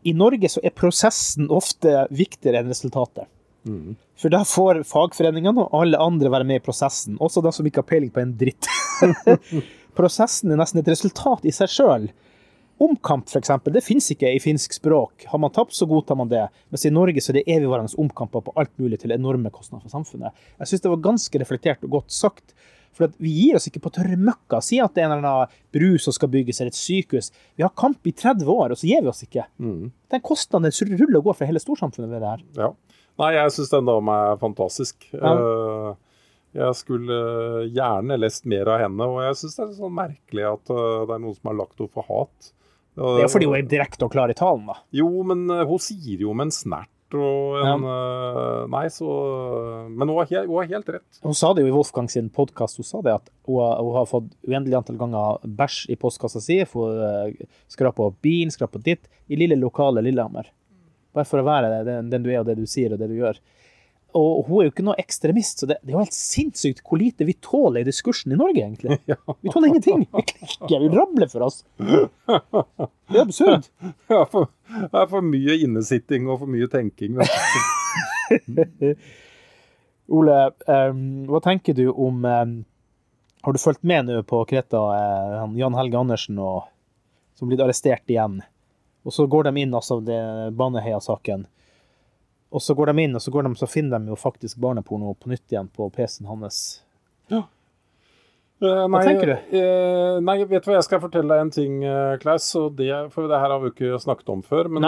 [0.05, 3.25] i Norge så er prosessen ofte viktigere enn resultatet.
[4.21, 7.81] For da får fagforeningene og alle andre være med i prosessen, også de som ikke
[7.81, 8.69] har peiling på en dritt.
[9.97, 12.05] prosessen er nesten et resultat i seg sjøl.
[12.83, 15.23] Omkamp, f.eks., det finnes ikke i finsk språk.
[15.31, 16.41] Har man tapt, så godtar man det.
[16.73, 19.93] Mens i Norge så er det evigvarende omkamper på alt mulig til enorme kostnader for
[19.95, 20.35] samfunnet.
[20.59, 22.51] Jeg syns det var ganske reflektert og godt sagt.
[22.95, 24.61] For vi gir oss ikke på tørre møkka.
[24.63, 27.31] Si at det er en eller annen bru som skal bygges, eller et sykehus.
[27.59, 29.43] Vi har kamp i 30 år, og så gir vi oss ikke.
[29.59, 32.43] Den kostnaden ruller og går for hele storsamfunnet ved det her.
[32.59, 32.69] Ja.
[33.19, 35.07] Nei, jeg syns den dama er fantastisk.
[35.15, 35.35] Ja.
[35.35, 36.01] Eh,
[36.55, 37.15] Jeg skulle
[37.75, 41.15] gjerne lest mer av henne, og jeg syns det er sånn merkelig at eh, det
[41.17, 42.51] er noen som har lagt henne for hat.
[42.95, 44.77] Det er jo fordi hun er direkte og klar i talen, da.
[44.95, 47.95] Jo, men eh, hun sier jo med en snert og en ja.
[48.71, 49.08] Nei, så
[49.91, 51.19] Men hun har, helt, hun har helt rett.
[51.23, 53.97] Hun sa det jo i Wolfgang sin podkast, hun sa det at hun har, hun
[53.99, 58.81] har fått uendelig antall ganger bæsj i postkassa si, for uh, skrapa opp bilen, skrapa
[58.84, 60.49] ditt, i lille lokale Lillehammer.
[61.15, 63.19] Bare for å være den, den du er og det du sier og det du
[63.19, 63.39] gjør.
[64.15, 67.01] Og hun er jo ikke noe ekstremist, så det, det er jo helt sinnssykt hvor
[67.01, 68.97] lite vi tåler i diskursen i Norge, egentlig.
[69.43, 70.06] Vi tåler ingenting.
[70.08, 71.58] Vi klikker, vi rabler for oss.
[71.78, 73.67] Det er absurd.
[74.08, 77.19] Er for, det er for mye innesitting og for mye tenking.
[80.15, 82.56] Ole, um, hva tenker du om um,
[83.45, 86.69] Har du fulgt med nå på Kreta, uh, Jan Helge Andersen, og,
[87.38, 88.39] som blir arrestert igjen?
[89.06, 90.21] Og så går de inn, altså, det
[90.58, 91.45] Baneheia-saken.
[92.55, 95.27] Og så går de inn, og så, de, så finner de jo faktisk barneporno på
[95.33, 96.59] nytt igjen på PC-en hans.
[97.27, 97.41] Ja.
[98.63, 99.33] Uh, hva tenker du?
[99.51, 102.47] Uh, nei, vet du hva, jeg skal fortelle deg en ting, uh, Klaus.
[102.77, 104.69] Det, for det her har vi ikke snakket om før.
[104.71, 104.87] Men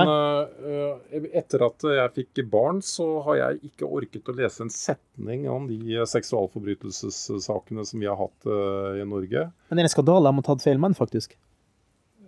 [1.28, 5.68] etter at jeg fikk barn, så har jeg ikke orket å lese en setning om
[5.68, 9.50] de seksualforbrytelsessakene som vi har hatt i Norge.
[9.68, 11.36] Men det er en skandale å ha tatt feil mann, faktisk.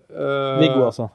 [0.10, 1.08] Viggo, altså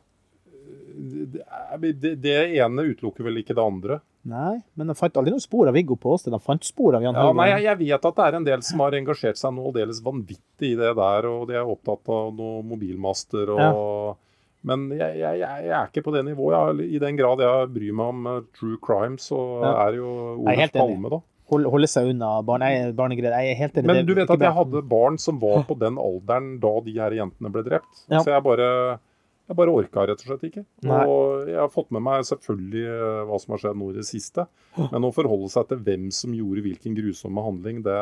[0.94, 4.00] det, det, ene utelukker vel ikke det andre.
[4.24, 6.24] Nei, men de fant aldri noen spor av Viggo på oss.
[6.24, 8.62] De fant spor av Jan ja, Nei, jeg, jeg, vet at det er en del
[8.64, 12.30] som har engasjert seg noe aldeles vanvittig i det der, og de er opptatt av
[12.32, 13.72] noen mobilmaster og ja.
[14.64, 16.80] Men jeg, jeg, jeg, er ikke på det nivået.
[16.88, 19.72] I den grad jeg bryr meg om uh, true crime, så ja.
[19.84, 20.10] er jo
[20.40, 21.18] Olaf Palme, da.
[21.52, 23.34] Hold, holde seg unna barne, barnegreier.
[23.44, 23.90] Jeg er helt enig.
[23.90, 27.12] Men du vet at jeg hadde barn som var på den alderen da de her
[27.18, 28.06] jentene ble drept.
[28.08, 28.22] Ja.
[28.24, 28.68] Så jeg bare
[29.44, 30.64] jeg bare orka rett og slett ikke.
[30.88, 31.04] Nei.
[31.04, 34.09] Og jeg har fått med meg selvfølgelig eh, hva som har skjedd nå i det
[34.09, 34.48] siste.
[34.80, 37.96] Men å forholde seg til hvem som gjorde hvilken grusomme handling, det,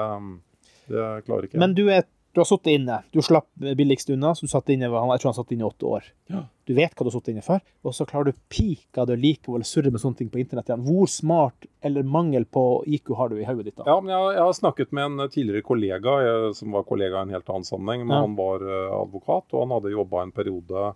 [0.93, 1.63] det klarer ikke jeg.
[1.65, 3.01] Men du, er, du har sittet inne.
[3.11, 4.37] Du slapp billigst unna.
[4.39, 6.07] så du satt inne, Jeg tror han satt inne i åtte år.
[6.31, 6.45] Ja.
[6.63, 9.67] Du vet hva du har sittet inne for, og så klarer du pika det likevel
[9.67, 10.85] surre med sånne ting på internett igjen.
[10.87, 13.89] Hvor smart eller mangel på IQ har du i hodet ditt da?
[13.91, 17.27] Ja, men jeg, jeg, har snakket med en tidligere kollega, jeg, som var kollega i
[17.27, 18.07] en helt annen sammenheng.
[18.07, 18.23] men ja.
[18.29, 20.93] Han var uh, advokat, og han hadde jobba en periode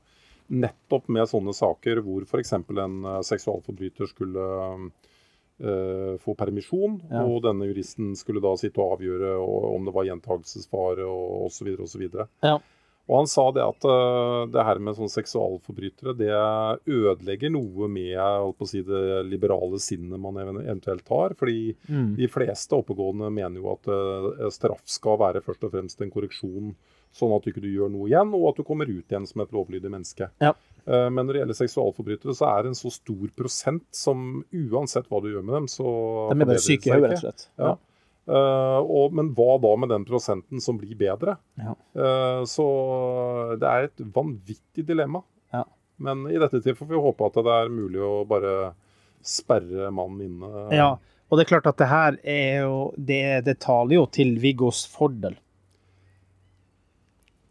[0.48, 2.54] nettopp med sånne saker hvor f.eks.
[2.58, 7.24] en uh, seksualforbryter skulle uh, få permisjon, ja.
[7.24, 11.74] og denne juristen skulle da sitte og avgjøre om det var gjentagelsesfare og osv.
[11.86, 12.08] osv.
[12.44, 12.58] Ja.
[13.06, 16.32] Og han sa det at uh, det her med sånne seksualforbrytere det
[16.90, 21.36] ødelegger noe med si, det liberale sinnet man eventuelt har.
[21.38, 22.16] Fordi mm.
[22.18, 26.74] de fleste oppegående mener jo at uh, straff skal være først og fremst en korreksjon
[27.16, 29.54] sånn at du ikke gjør noe igjen, og at du kommer ut igjen som et
[29.54, 30.28] lovlydig menneske.
[30.42, 30.52] Ja.
[30.86, 35.08] Eh, men når det gjelder seksualforbrytere, så er det en så stor prosent som uansett
[35.10, 35.86] hva du gjør med dem, så
[36.30, 37.48] De er bare syke i hodet, rett og slett.
[37.62, 37.76] Ja.
[38.26, 41.36] Uh, og, men hva da med den prosenten som blir bedre?
[41.62, 41.76] Ja.
[41.94, 42.64] Uh, så
[43.60, 45.22] det er et vanvittig dilemma.
[45.54, 45.62] Ja.
[46.02, 48.56] Men i dette tilfellet får vi håpe at det er mulig å bare
[49.22, 50.64] sperre mannen inne.
[50.74, 50.88] Ja,
[51.26, 54.84] og det er klart at det her er jo Det, det taler jo til Viggos
[54.90, 55.38] fordel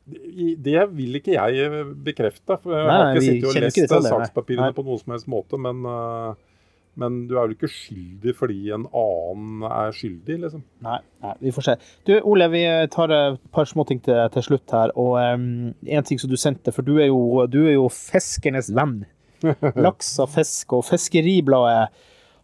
[0.05, 2.59] det vil ikke jeg bekrefte.
[2.61, 5.57] for Jeg nei, har ikke sittet og lest sakspapirene på noen som helst måte.
[5.61, 6.35] Men, eh,
[7.01, 10.63] men, du er vel ikke skyldig fordi en annen er skyldig, liksom.
[10.85, 11.77] Nei, nei vi får se.
[12.07, 12.63] Du, Ole, vi
[12.93, 14.93] tar et par småting til, til slutt her.
[14.93, 18.69] Og um, en ting som du sendte, for du er jo, du er jo fiskernes
[18.77, 19.01] venn.
[19.85, 21.89] Laks og fisk og Fiskeribladet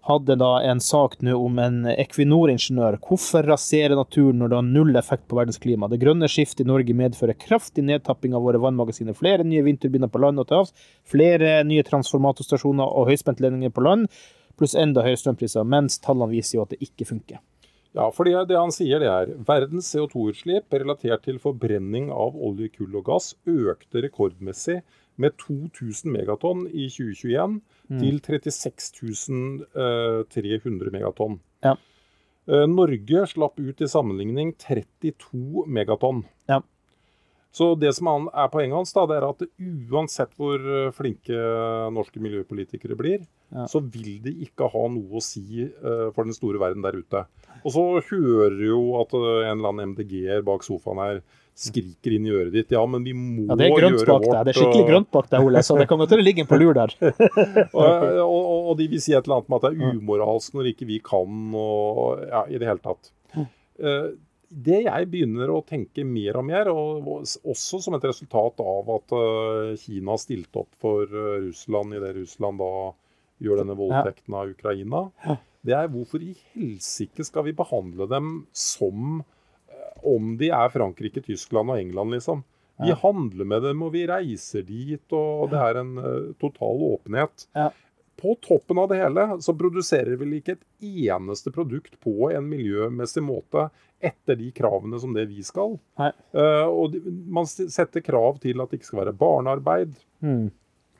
[0.07, 2.97] hadde da en sak nå om en Equinor-ingeniør.
[3.05, 5.89] Hvorfor rasere naturen når det har null effekt på verdens klima?
[5.91, 9.17] Det grønne skiftet i Norge medfører kraftig nedtapping av våre vannmagasiner.
[9.17, 10.73] Flere nye vindturbiner på land og til havs,
[11.05, 14.09] flere nye transformatorstasjoner og høyspentledninger på land,
[14.57, 17.41] pluss enda høyere strømpriser, mens tallene viser jo at det ikke funker.
[17.91, 22.95] Ja, fordi det han sier det er verdens CO2-utslipp relatert til forbrenning av olje, kull
[22.95, 24.79] og gass økte rekordmessig
[25.21, 27.59] med 2000 megatonn i 2021
[27.91, 28.01] mm.
[28.01, 29.39] til 36
[30.33, 31.39] 300 megatonn.
[31.65, 31.77] Ja.
[32.49, 36.23] Eh, Norge slapp ut i sammenligning 32 megatonn.
[36.49, 36.61] Ja.
[37.51, 39.43] Så det som er poenget hans, da, det er at
[39.91, 41.35] uansett hvor eh, flinke
[41.93, 43.67] norske miljøpolitikere blir, ja.
[43.69, 45.67] så vil de ikke ha noe å si
[46.15, 47.25] for den store verden der ute.
[47.61, 51.21] Og så hører jo at en eller annen MDG-er bak sofaen her
[51.57, 52.71] skriker inn i øret ditt.
[52.73, 54.25] Ja, men vi må ja, det er grønt bak.
[54.25, 54.39] Deg.
[54.47, 56.59] Det er skikkelig grønt bak deg, Ole, så det kommer til å ligge en på
[56.61, 56.95] lur der.
[57.03, 57.85] og,
[58.25, 60.89] og, og, de vil si et eller annet med at det er umoralsk når ikke
[60.89, 63.13] vi kan, og ja, i det hele tatt.
[63.81, 64.11] Uh,
[64.51, 69.13] det jeg begynner å tenke mer og mer, og også som et resultat av at
[69.15, 72.73] uh, Kina stilte opp for uh, Russland i det Russland da
[73.41, 75.05] gjør denne voldtekten av Ukraina,
[75.65, 79.23] det er hvorfor i helsike skal vi behandle dem som
[80.03, 82.43] om de er Frankrike, Tyskland og England, liksom.
[82.81, 87.45] Vi handler med dem, og vi reiser dit, og det er en uh, total åpenhet.
[87.53, 87.69] Ja.
[88.21, 90.65] På toppen av det hele så produserer vi ikke et
[91.05, 93.67] eneste produkt på en miljømessig måte
[94.01, 95.77] etter de kravene som det vi skal.
[95.97, 99.93] Uh, og de, man setter krav til at det ikke skal være barnearbeid.
[100.25, 100.49] Mm.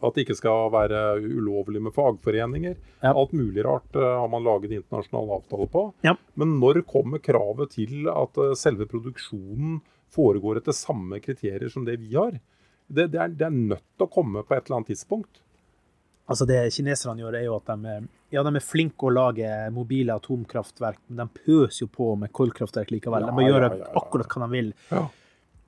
[0.02, 2.78] At det ikke skal være ulovlig med fagforeninger.
[3.04, 3.14] Ja.
[3.14, 5.86] Alt mulig rart eh, har man laget internasjonale avtaler på.
[6.08, 6.16] Ja.
[6.40, 9.80] Men når kommer kravet til at eh, selve produksjonen
[10.12, 12.36] foregår etter samme kriterier som det vi har?
[12.92, 15.44] Det, det, er, det er nødt til å komme på et eller annet tidspunkt.
[16.32, 17.96] Altså Det kineserne gjør, er jo at de,
[18.32, 22.94] ja, de er flinke å lage mobile atomkraftverk, men de pøser jo på med kullkraftverk
[22.94, 23.26] likevel.
[23.28, 24.72] De må gjøre akkurat hva de vil.
[24.92, 25.08] Ja.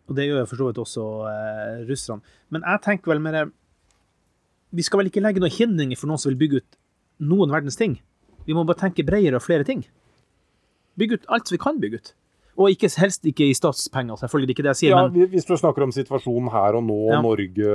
[0.08, 2.34] Og det gjør jo for så vidt også eh, russerne.
[2.52, 3.40] Men jeg tenker vel mer
[4.74, 6.78] Vi skal vel ikke legge noen hindringer for noen som vil bygge ut
[7.22, 8.00] noen verdens ting.
[8.48, 9.84] Vi må bare tenke bredere og flere ting.
[11.00, 12.14] Bygge ut alt vi kan bygge ut.
[12.54, 14.54] Og ikke, helst ikke i statspenger, selvfølgelig.
[14.54, 17.22] Ikke det jeg sier, Ja, men Hvis du snakker om situasjonen her og nå, Ja.
[17.22, 17.72] Norge,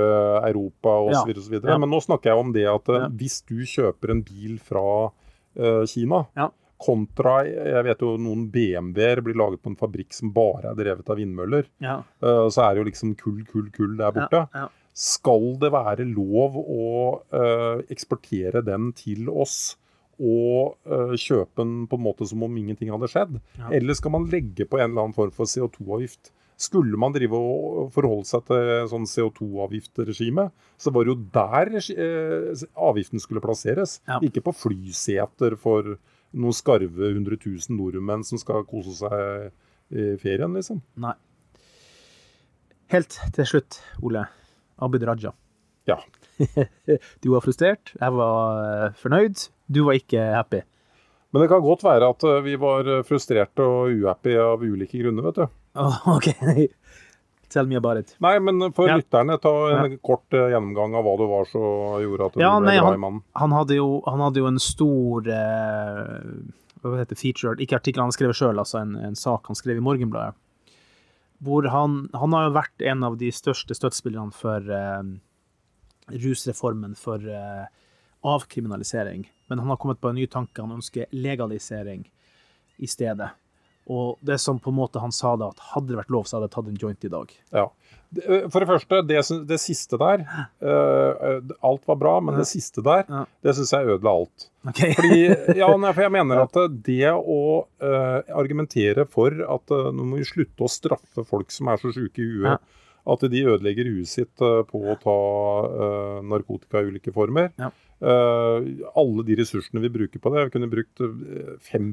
[0.47, 1.23] Europa Ja.
[1.23, 1.33] osv.
[1.35, 1.53] osv.
[1.67, 1.77] Ja.
[1.77, 3.07] Men nå snakker jeg om det at eh, Ja.
[3.09, 5.11] hvis du kjøper en bil fra
[5.59, 6.49] uh, Kina, Ja.
[6.79, 11.09] kontra Jeg vet jo noen BMW-er blir laget på en fabrikk som bare er drevet
[11.09, 11.65] av vindmøller.
[11.81, 14.69] ja, eh, så er det jo liksom kull, kull, kull der borte.
[14.99, 16.87] Skal det være lov å
[17.31, 19.77] eh, eksportere den til oss?
[20.19, 23.37] Og uh, kjøpe den på en måte som om ingenting hadde skjedd?
[23.55, 23.69] Ja.
[23.77, 26.33] Eller skal man legge på en eller annen form for CO2-avgift?
[26.59, 32.65] Skulle man drive og forholde seg til sånn CO2-avgiftregime, så var det jo der eh,
[32.89, 34.01] avgiften skulle plasseres.
[34.11, 34.19] Ja.
[34.27, 35.95] Ikke på flyseter for
[36.35, 39.55] noen skarve 100 000 nordmenn som skal kose seg
[39.95, 40.83] i ferien, liksom.
[40.99, 41.15] Nei.
[42.91, 44.27] Helt til slutt, Ole.
[44.85, 45.33] Abid Raja.
[45.89, 45.99] Ja.
[47.23, 49.47] Du var frustrert, jeg var eh, fornøyd.
[49.67, 50.61] Du var ikke happy.
[51.33, 55.01] Men det kan godt være at eh, vi var eh, frustrerte og uhappy av ulike
[55.03, 55.47] grunner, vet du.
[55.79, 56.31] Oh, OK.
[57.49, 58.15] Tell me about it.
[58.21, 58.95] Nei, men for Ja.
[58.99, 62.51] lytterne, ta en kort eh, gjennomgang av hva det var som gjorde at du Ja,
[62.59, 63.21] ble nei, glad i mannen.
[63.41, 66.19] Han hadde jo, han hadde jo en stor eh,
[66.83, 69.81] Hva heter det, feature Ikke artikkel han skrev sjøl, altså en, en sak han skrev
[69.81, 70.37] i Morgenbladet.
[71.39, 75.11] Hvor han, han har jo vært en av de største støttespillerne for eh,
[76.11, 77.67] rusreformen, for eh,
[78.27, 79.23] avkriminalisering.
[79.47, 80.61] Men han har kommet på en ny tanke.
[80.61, 82.03] Han ønsker legalisering
[82.77, 83.31] i stedet.
[83.89, 86.37] Og det som på en måte han sa da, at hadde det vært lov, så
[86.37, 87.31] hadde jeg tatt en joint i dag.
[87.57, 87.67] Ja.
[88.49, 93.03] For det første, det, det siste der eh, Alt var bra, men det siste der,
[93.05, 93.19] Ja.
[93.45, 94.47] det syns jeg ødela alt.
[94.65, 94.81] Ok?
[94.97, 95.19] Fordi,
[95.61, 97.37] ja, nei, for jeg mener at det å
[97.85, 101.93] uh, argumentere for at uh, nå må vi slutte å straffe folk som er så
[101.93, 102.89] sjuke i huet, Ja.
[103.13, 105.17] at de ødelegger huet sitt på å ta
[106.25, 107.49] narkotika i ulike former.
[107.61, 107.69] Ja.
[107.99, 111.89] Eh, alle de ressursene vi bruker på det, vi kunne brukt eh, 5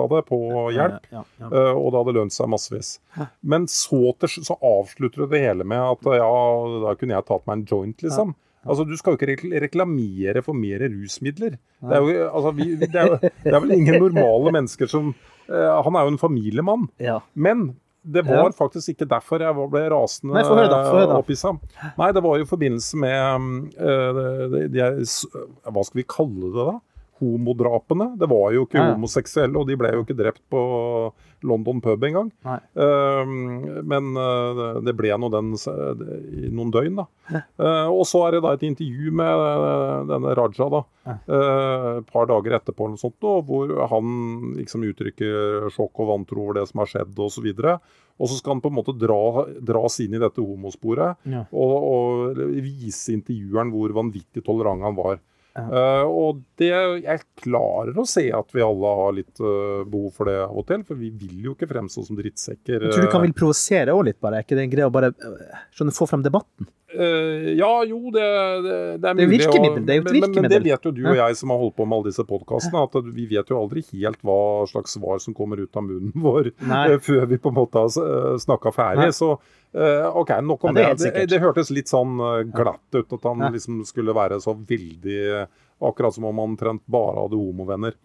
[0.00, 0.38] av det på
[0.72, 1.10] hjelp.
[1.12, 1.48] Ja, ja.
[1.50, 2.94] Eh, og det hadde lønt seg massevis.
[3.40, 6.30] Men så, til, så avslutter du det hele med at ja,
[6.86, 8.34] da kunne jeg tatt meg en joint, liksom.
[8.62, 11.56] Altså, Du skal jo ikke reklamere for mer rusmidler.
[11.82, 15.10] Det er, jo, altså, vi, det, er jo, det er vel ingen normale mennesker som
[15.50, 16.88] eh, Han er jo en familiemann.
[17.02, 17.20] ja.
[17.34, 18.50] Men det var Ja.
[18.50, 21.52] faktisk ikke derfor jeg ble rasende Nei, høre da, opphissa.
[21.98, 26.06] Nei, det var jo i forbindelse med uh, de, de, de, er Hva skal vi
[26.08, 26.78] kalle det, da?
[27.22, 28.12] Homodrapene.
[28.18, 28.90] Det var jo ikke ja.
[28.92, 30.62] homoseksuelle, og de ble jo ikke drept på
[31.46, 32.30] London pub engang.
[32.46, 32.58] Nei.
[32.84, 33.32] Eh,
[33.82, 37.06] men uh, det ble nå den i noen døgn, da.
[37.58, 40.82] Uh, og så er det da et intervju med eh, denne Raja, da.
[41.02, 44.12] Et par dager etterpå, eller noe sånt, da, hvor han
[44.60, 47.48] liksom uttrykker sjokk og vantro over det som har skjedd, osv.
[48.22, 51.42] Og så skal han på en måte dra, dras inn i dette homosporet Ja.
[51.50, 55.18] og, og vise intervjueren hvor vanvittig tolerant han var.
[55.52, 55.64] Ja.
[55.68, 56.70] Eh, og det,
[57.04, 60.64] jeg klarer å se at vi alle har litt uh, behov for det av og
[60.70, 62.86] til, for vi vil jo ikke fremstå som drittsekker.
[62.86, 63.26] Jeg tror du kan eh.
[63.28, 64.40] vil provosere òg litt, bare.
[64.40, 65.12] Er ikke det en greie å bare
[65.76, 66.70] skjønne, få frem debatten?
[66.92, 68.24] Uh, ja, jo, det,
[68.64, 70.32] det, det er Det er virkemiddel, det er jo et virkemiddel.
[70.32, 72.26] men, men det vet jo du og jeg som har holdt på med alle disse
[72.28, 76.16] podkastene, at vi vet jo aldri helt hva slags svar som kommer ut av munnen
[76.16, 76.52] vår
[77.04, 79.08] før vi på en måte har snakka ferdig.
[79.08, 79.16] Nei.
[79.16, 79.34] Så
[79.74, 81.12] eh, OK, nok om Ja, det det.
[81.14, 83.50] Det, det, hørtes litt sånn eh, glatt ut at han Ja.
[83.54, 85.46] liksom skulle være så veldig
[85.82, 87.96] Akkurat som om han omtrent bare hadde homovenner.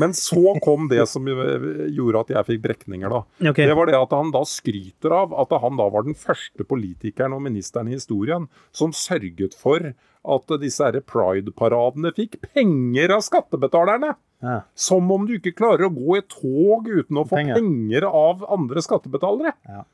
[0.00, 3.18] Men så kom det som eh, gjorde at jeg fikk brekninger, da.
[3.50, 3.66] Okay.
[3.68, 7.34] Det var det at han da skryter av at han da var den første politikeren
[7.36, 9.92] og ministeren i historien som sørget for
[10.26, 14.14] at disse pride-paradene fikk penger av skattebetalerne.
[14.40, 14.62] Ja.
[14.72, 17.60] Som om du ikke klarer å gå i tog uten å få Penger.
[17.60, 19.52] penger, av andre skattebetalere.
[19.68, 19.84] Ja.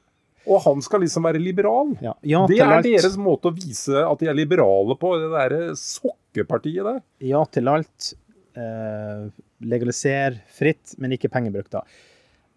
[0.51, 1.95] Og han skal liksom være liberal.
[2.03, 2.17] Ja.
[2.27, 2.89] Ja det er alt.
[2.89, 7.03] deres måte å vise at de er liberale på, det derre sokkepartiet der.
[7.33, 8.13] Ja til alt.
[8.53, 9.29] Eh,
[9.65, 11.85] legaliser fritt, men ikke pengebruk, da.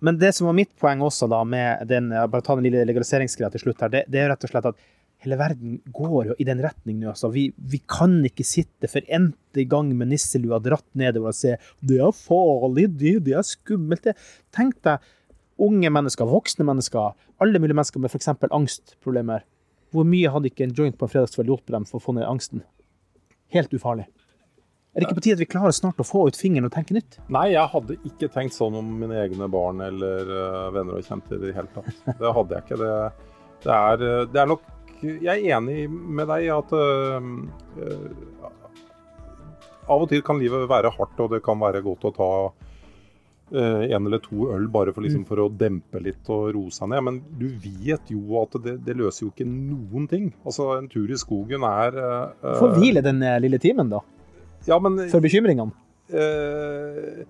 [0.03, 3.53] Men det som var mitt poeng også, da, med den Bare ta den lille legaliseringsgreia
[3.53, 3.93] til slutt her.
[3.93, 4.81] Det, det er rett og slett at
[5.25, 7.09] hele verden går jo i den retning nå.
[7.13, 7.31] Altså.
[7.33, 12.01] Vi, vi kan ikke sitte for n-te gang med nisselua dratt nedover og se det
[12.03, 14.05] er farlig, det, det er skummelt.
[14.05, 14.15] Det.
[14.55, 15.13] Tenk deg
[15.61, 18.33] unge mennesker, voksne mennesker, alle mulige mennesker med f.eks.
[18.49, 19.45] angstproblemer.
[19.95, 22.27] Hvor mye hadde ikke en joint på en fredagskveld hjulpet dem for å få ned
[22.27, 22.65] angsten?
[23.55, 24.05] helt ufarlig.
[24.95, 26.95] Er det ikke på tide at vi klarer snart å få ut fingeren og tenke
[26.95, 27.17] nytt?
[27.33, 31.35] Nei, jeg hadde ikke tenkt sånn om mine egne barn eller uh, venner og kjente
[31.35, 31.89] i det hele tatt.
[32.21, 32.77] Det hadde jeg ikke.
[32.79, 32.93] Det,
[33.65, 34.63] det, er, eh, det er, nok
[35.03, 37.27] Jeg er enig med deg i at øh,
[39.91, 42.29] av og til kan livet være hardt, og det kan være godt å ta
[43.53, 45.27] en eller to øl bare for, liksom, mm.
[45.29, 47.03] for, å dempe litt og roe seg ned.
[47.05, 50.31] Men du vet jo at det, det, løser jo ikke noen ting.
[50.43, 54.01] Altså, En tur i skogen er uh, Få hvile den lille timen, da.
[54.65, 55.75] Ja, men, For bekymringene?
[56.09, 57.21] Uh,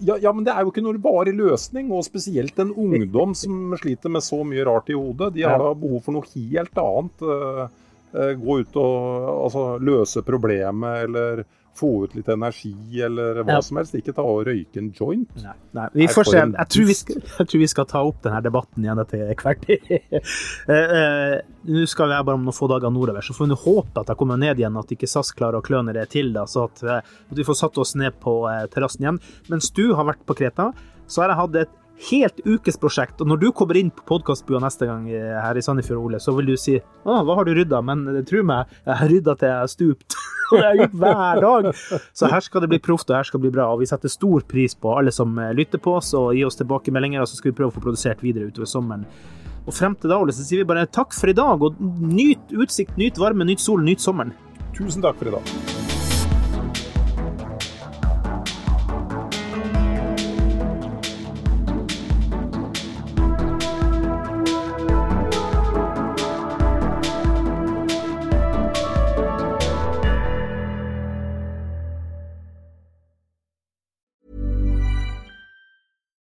[0.00, 1.90] ja, ja, men det er jo ikke noen varig løsning.
[1.94, 5.32] Og spesielt en ungdom som sliter med så mye rart i hodet.
[5.36, 7.24] De har da behov for noe helt annet.
[7.28, 8.98] Uh, gå ut og
[9.44, 11.44] altså, løse problemet, eller
[11.78, 13.62] få ut litt energi eller hva ja.
[13.64, 13.96] som helst.
[13.98, 15.30] Ikke ta og røyke en joint.
[15.42, 15.86] Nei, nei.
[15.94, 16.42] Vi får se.
[16.42, 19.66] Jeg tror vi, skal, jeg tror vi skal ta opp denne debatten igjen etter hvert.
[19.68, 24.02] uh, uh, Nå skal jeg bare om noen få dager nordover, så får vi håpe
[24.04, 26.68] at jeg kommer ned igjen, at ikke SAS klarer å kløne det til, da, så
[26.68, 28.40] at, uh, at, vi får satt oss ned på
[28.72, 29.20] terrassen igjen.
[29.52, 30.70] Mens du har vært på Kreta,
[31.08, 31.76] så har jeg hatt et
[32.08, 33.20] helt ukesprosjekt.
[33.20, 36.52] Og når du kommer inn på podkastbua neste gang her i Sandefjord, Ole, så vil
[36.52, 37.82] du si å, hva har du rydda?
[37.84, 40.18] Men tro meg, jeg har rydda til jeg har stupt.
[40.58, 41.70] Det jeg gjort hver dag.
[42.16, 43.70] Så her skal det bli proft, og her skal det bli bra.
[43.72, 47.24] Og vi setter stor pris på alle som lytter på oss, og gir oss tilbakemeldinger.
[47.24, 49.04] Og så skal vi prøve å få produsert videre utover sommeren.
[49.68, 52.56] Og frem til da, Ole, så sier vi bare takk for i dag, og nyt
[52.56, 54.32] utsikt, nyt varme, nyt sol, nyt sommeren.
[54.72, 55.77] Tusen takk for i dag.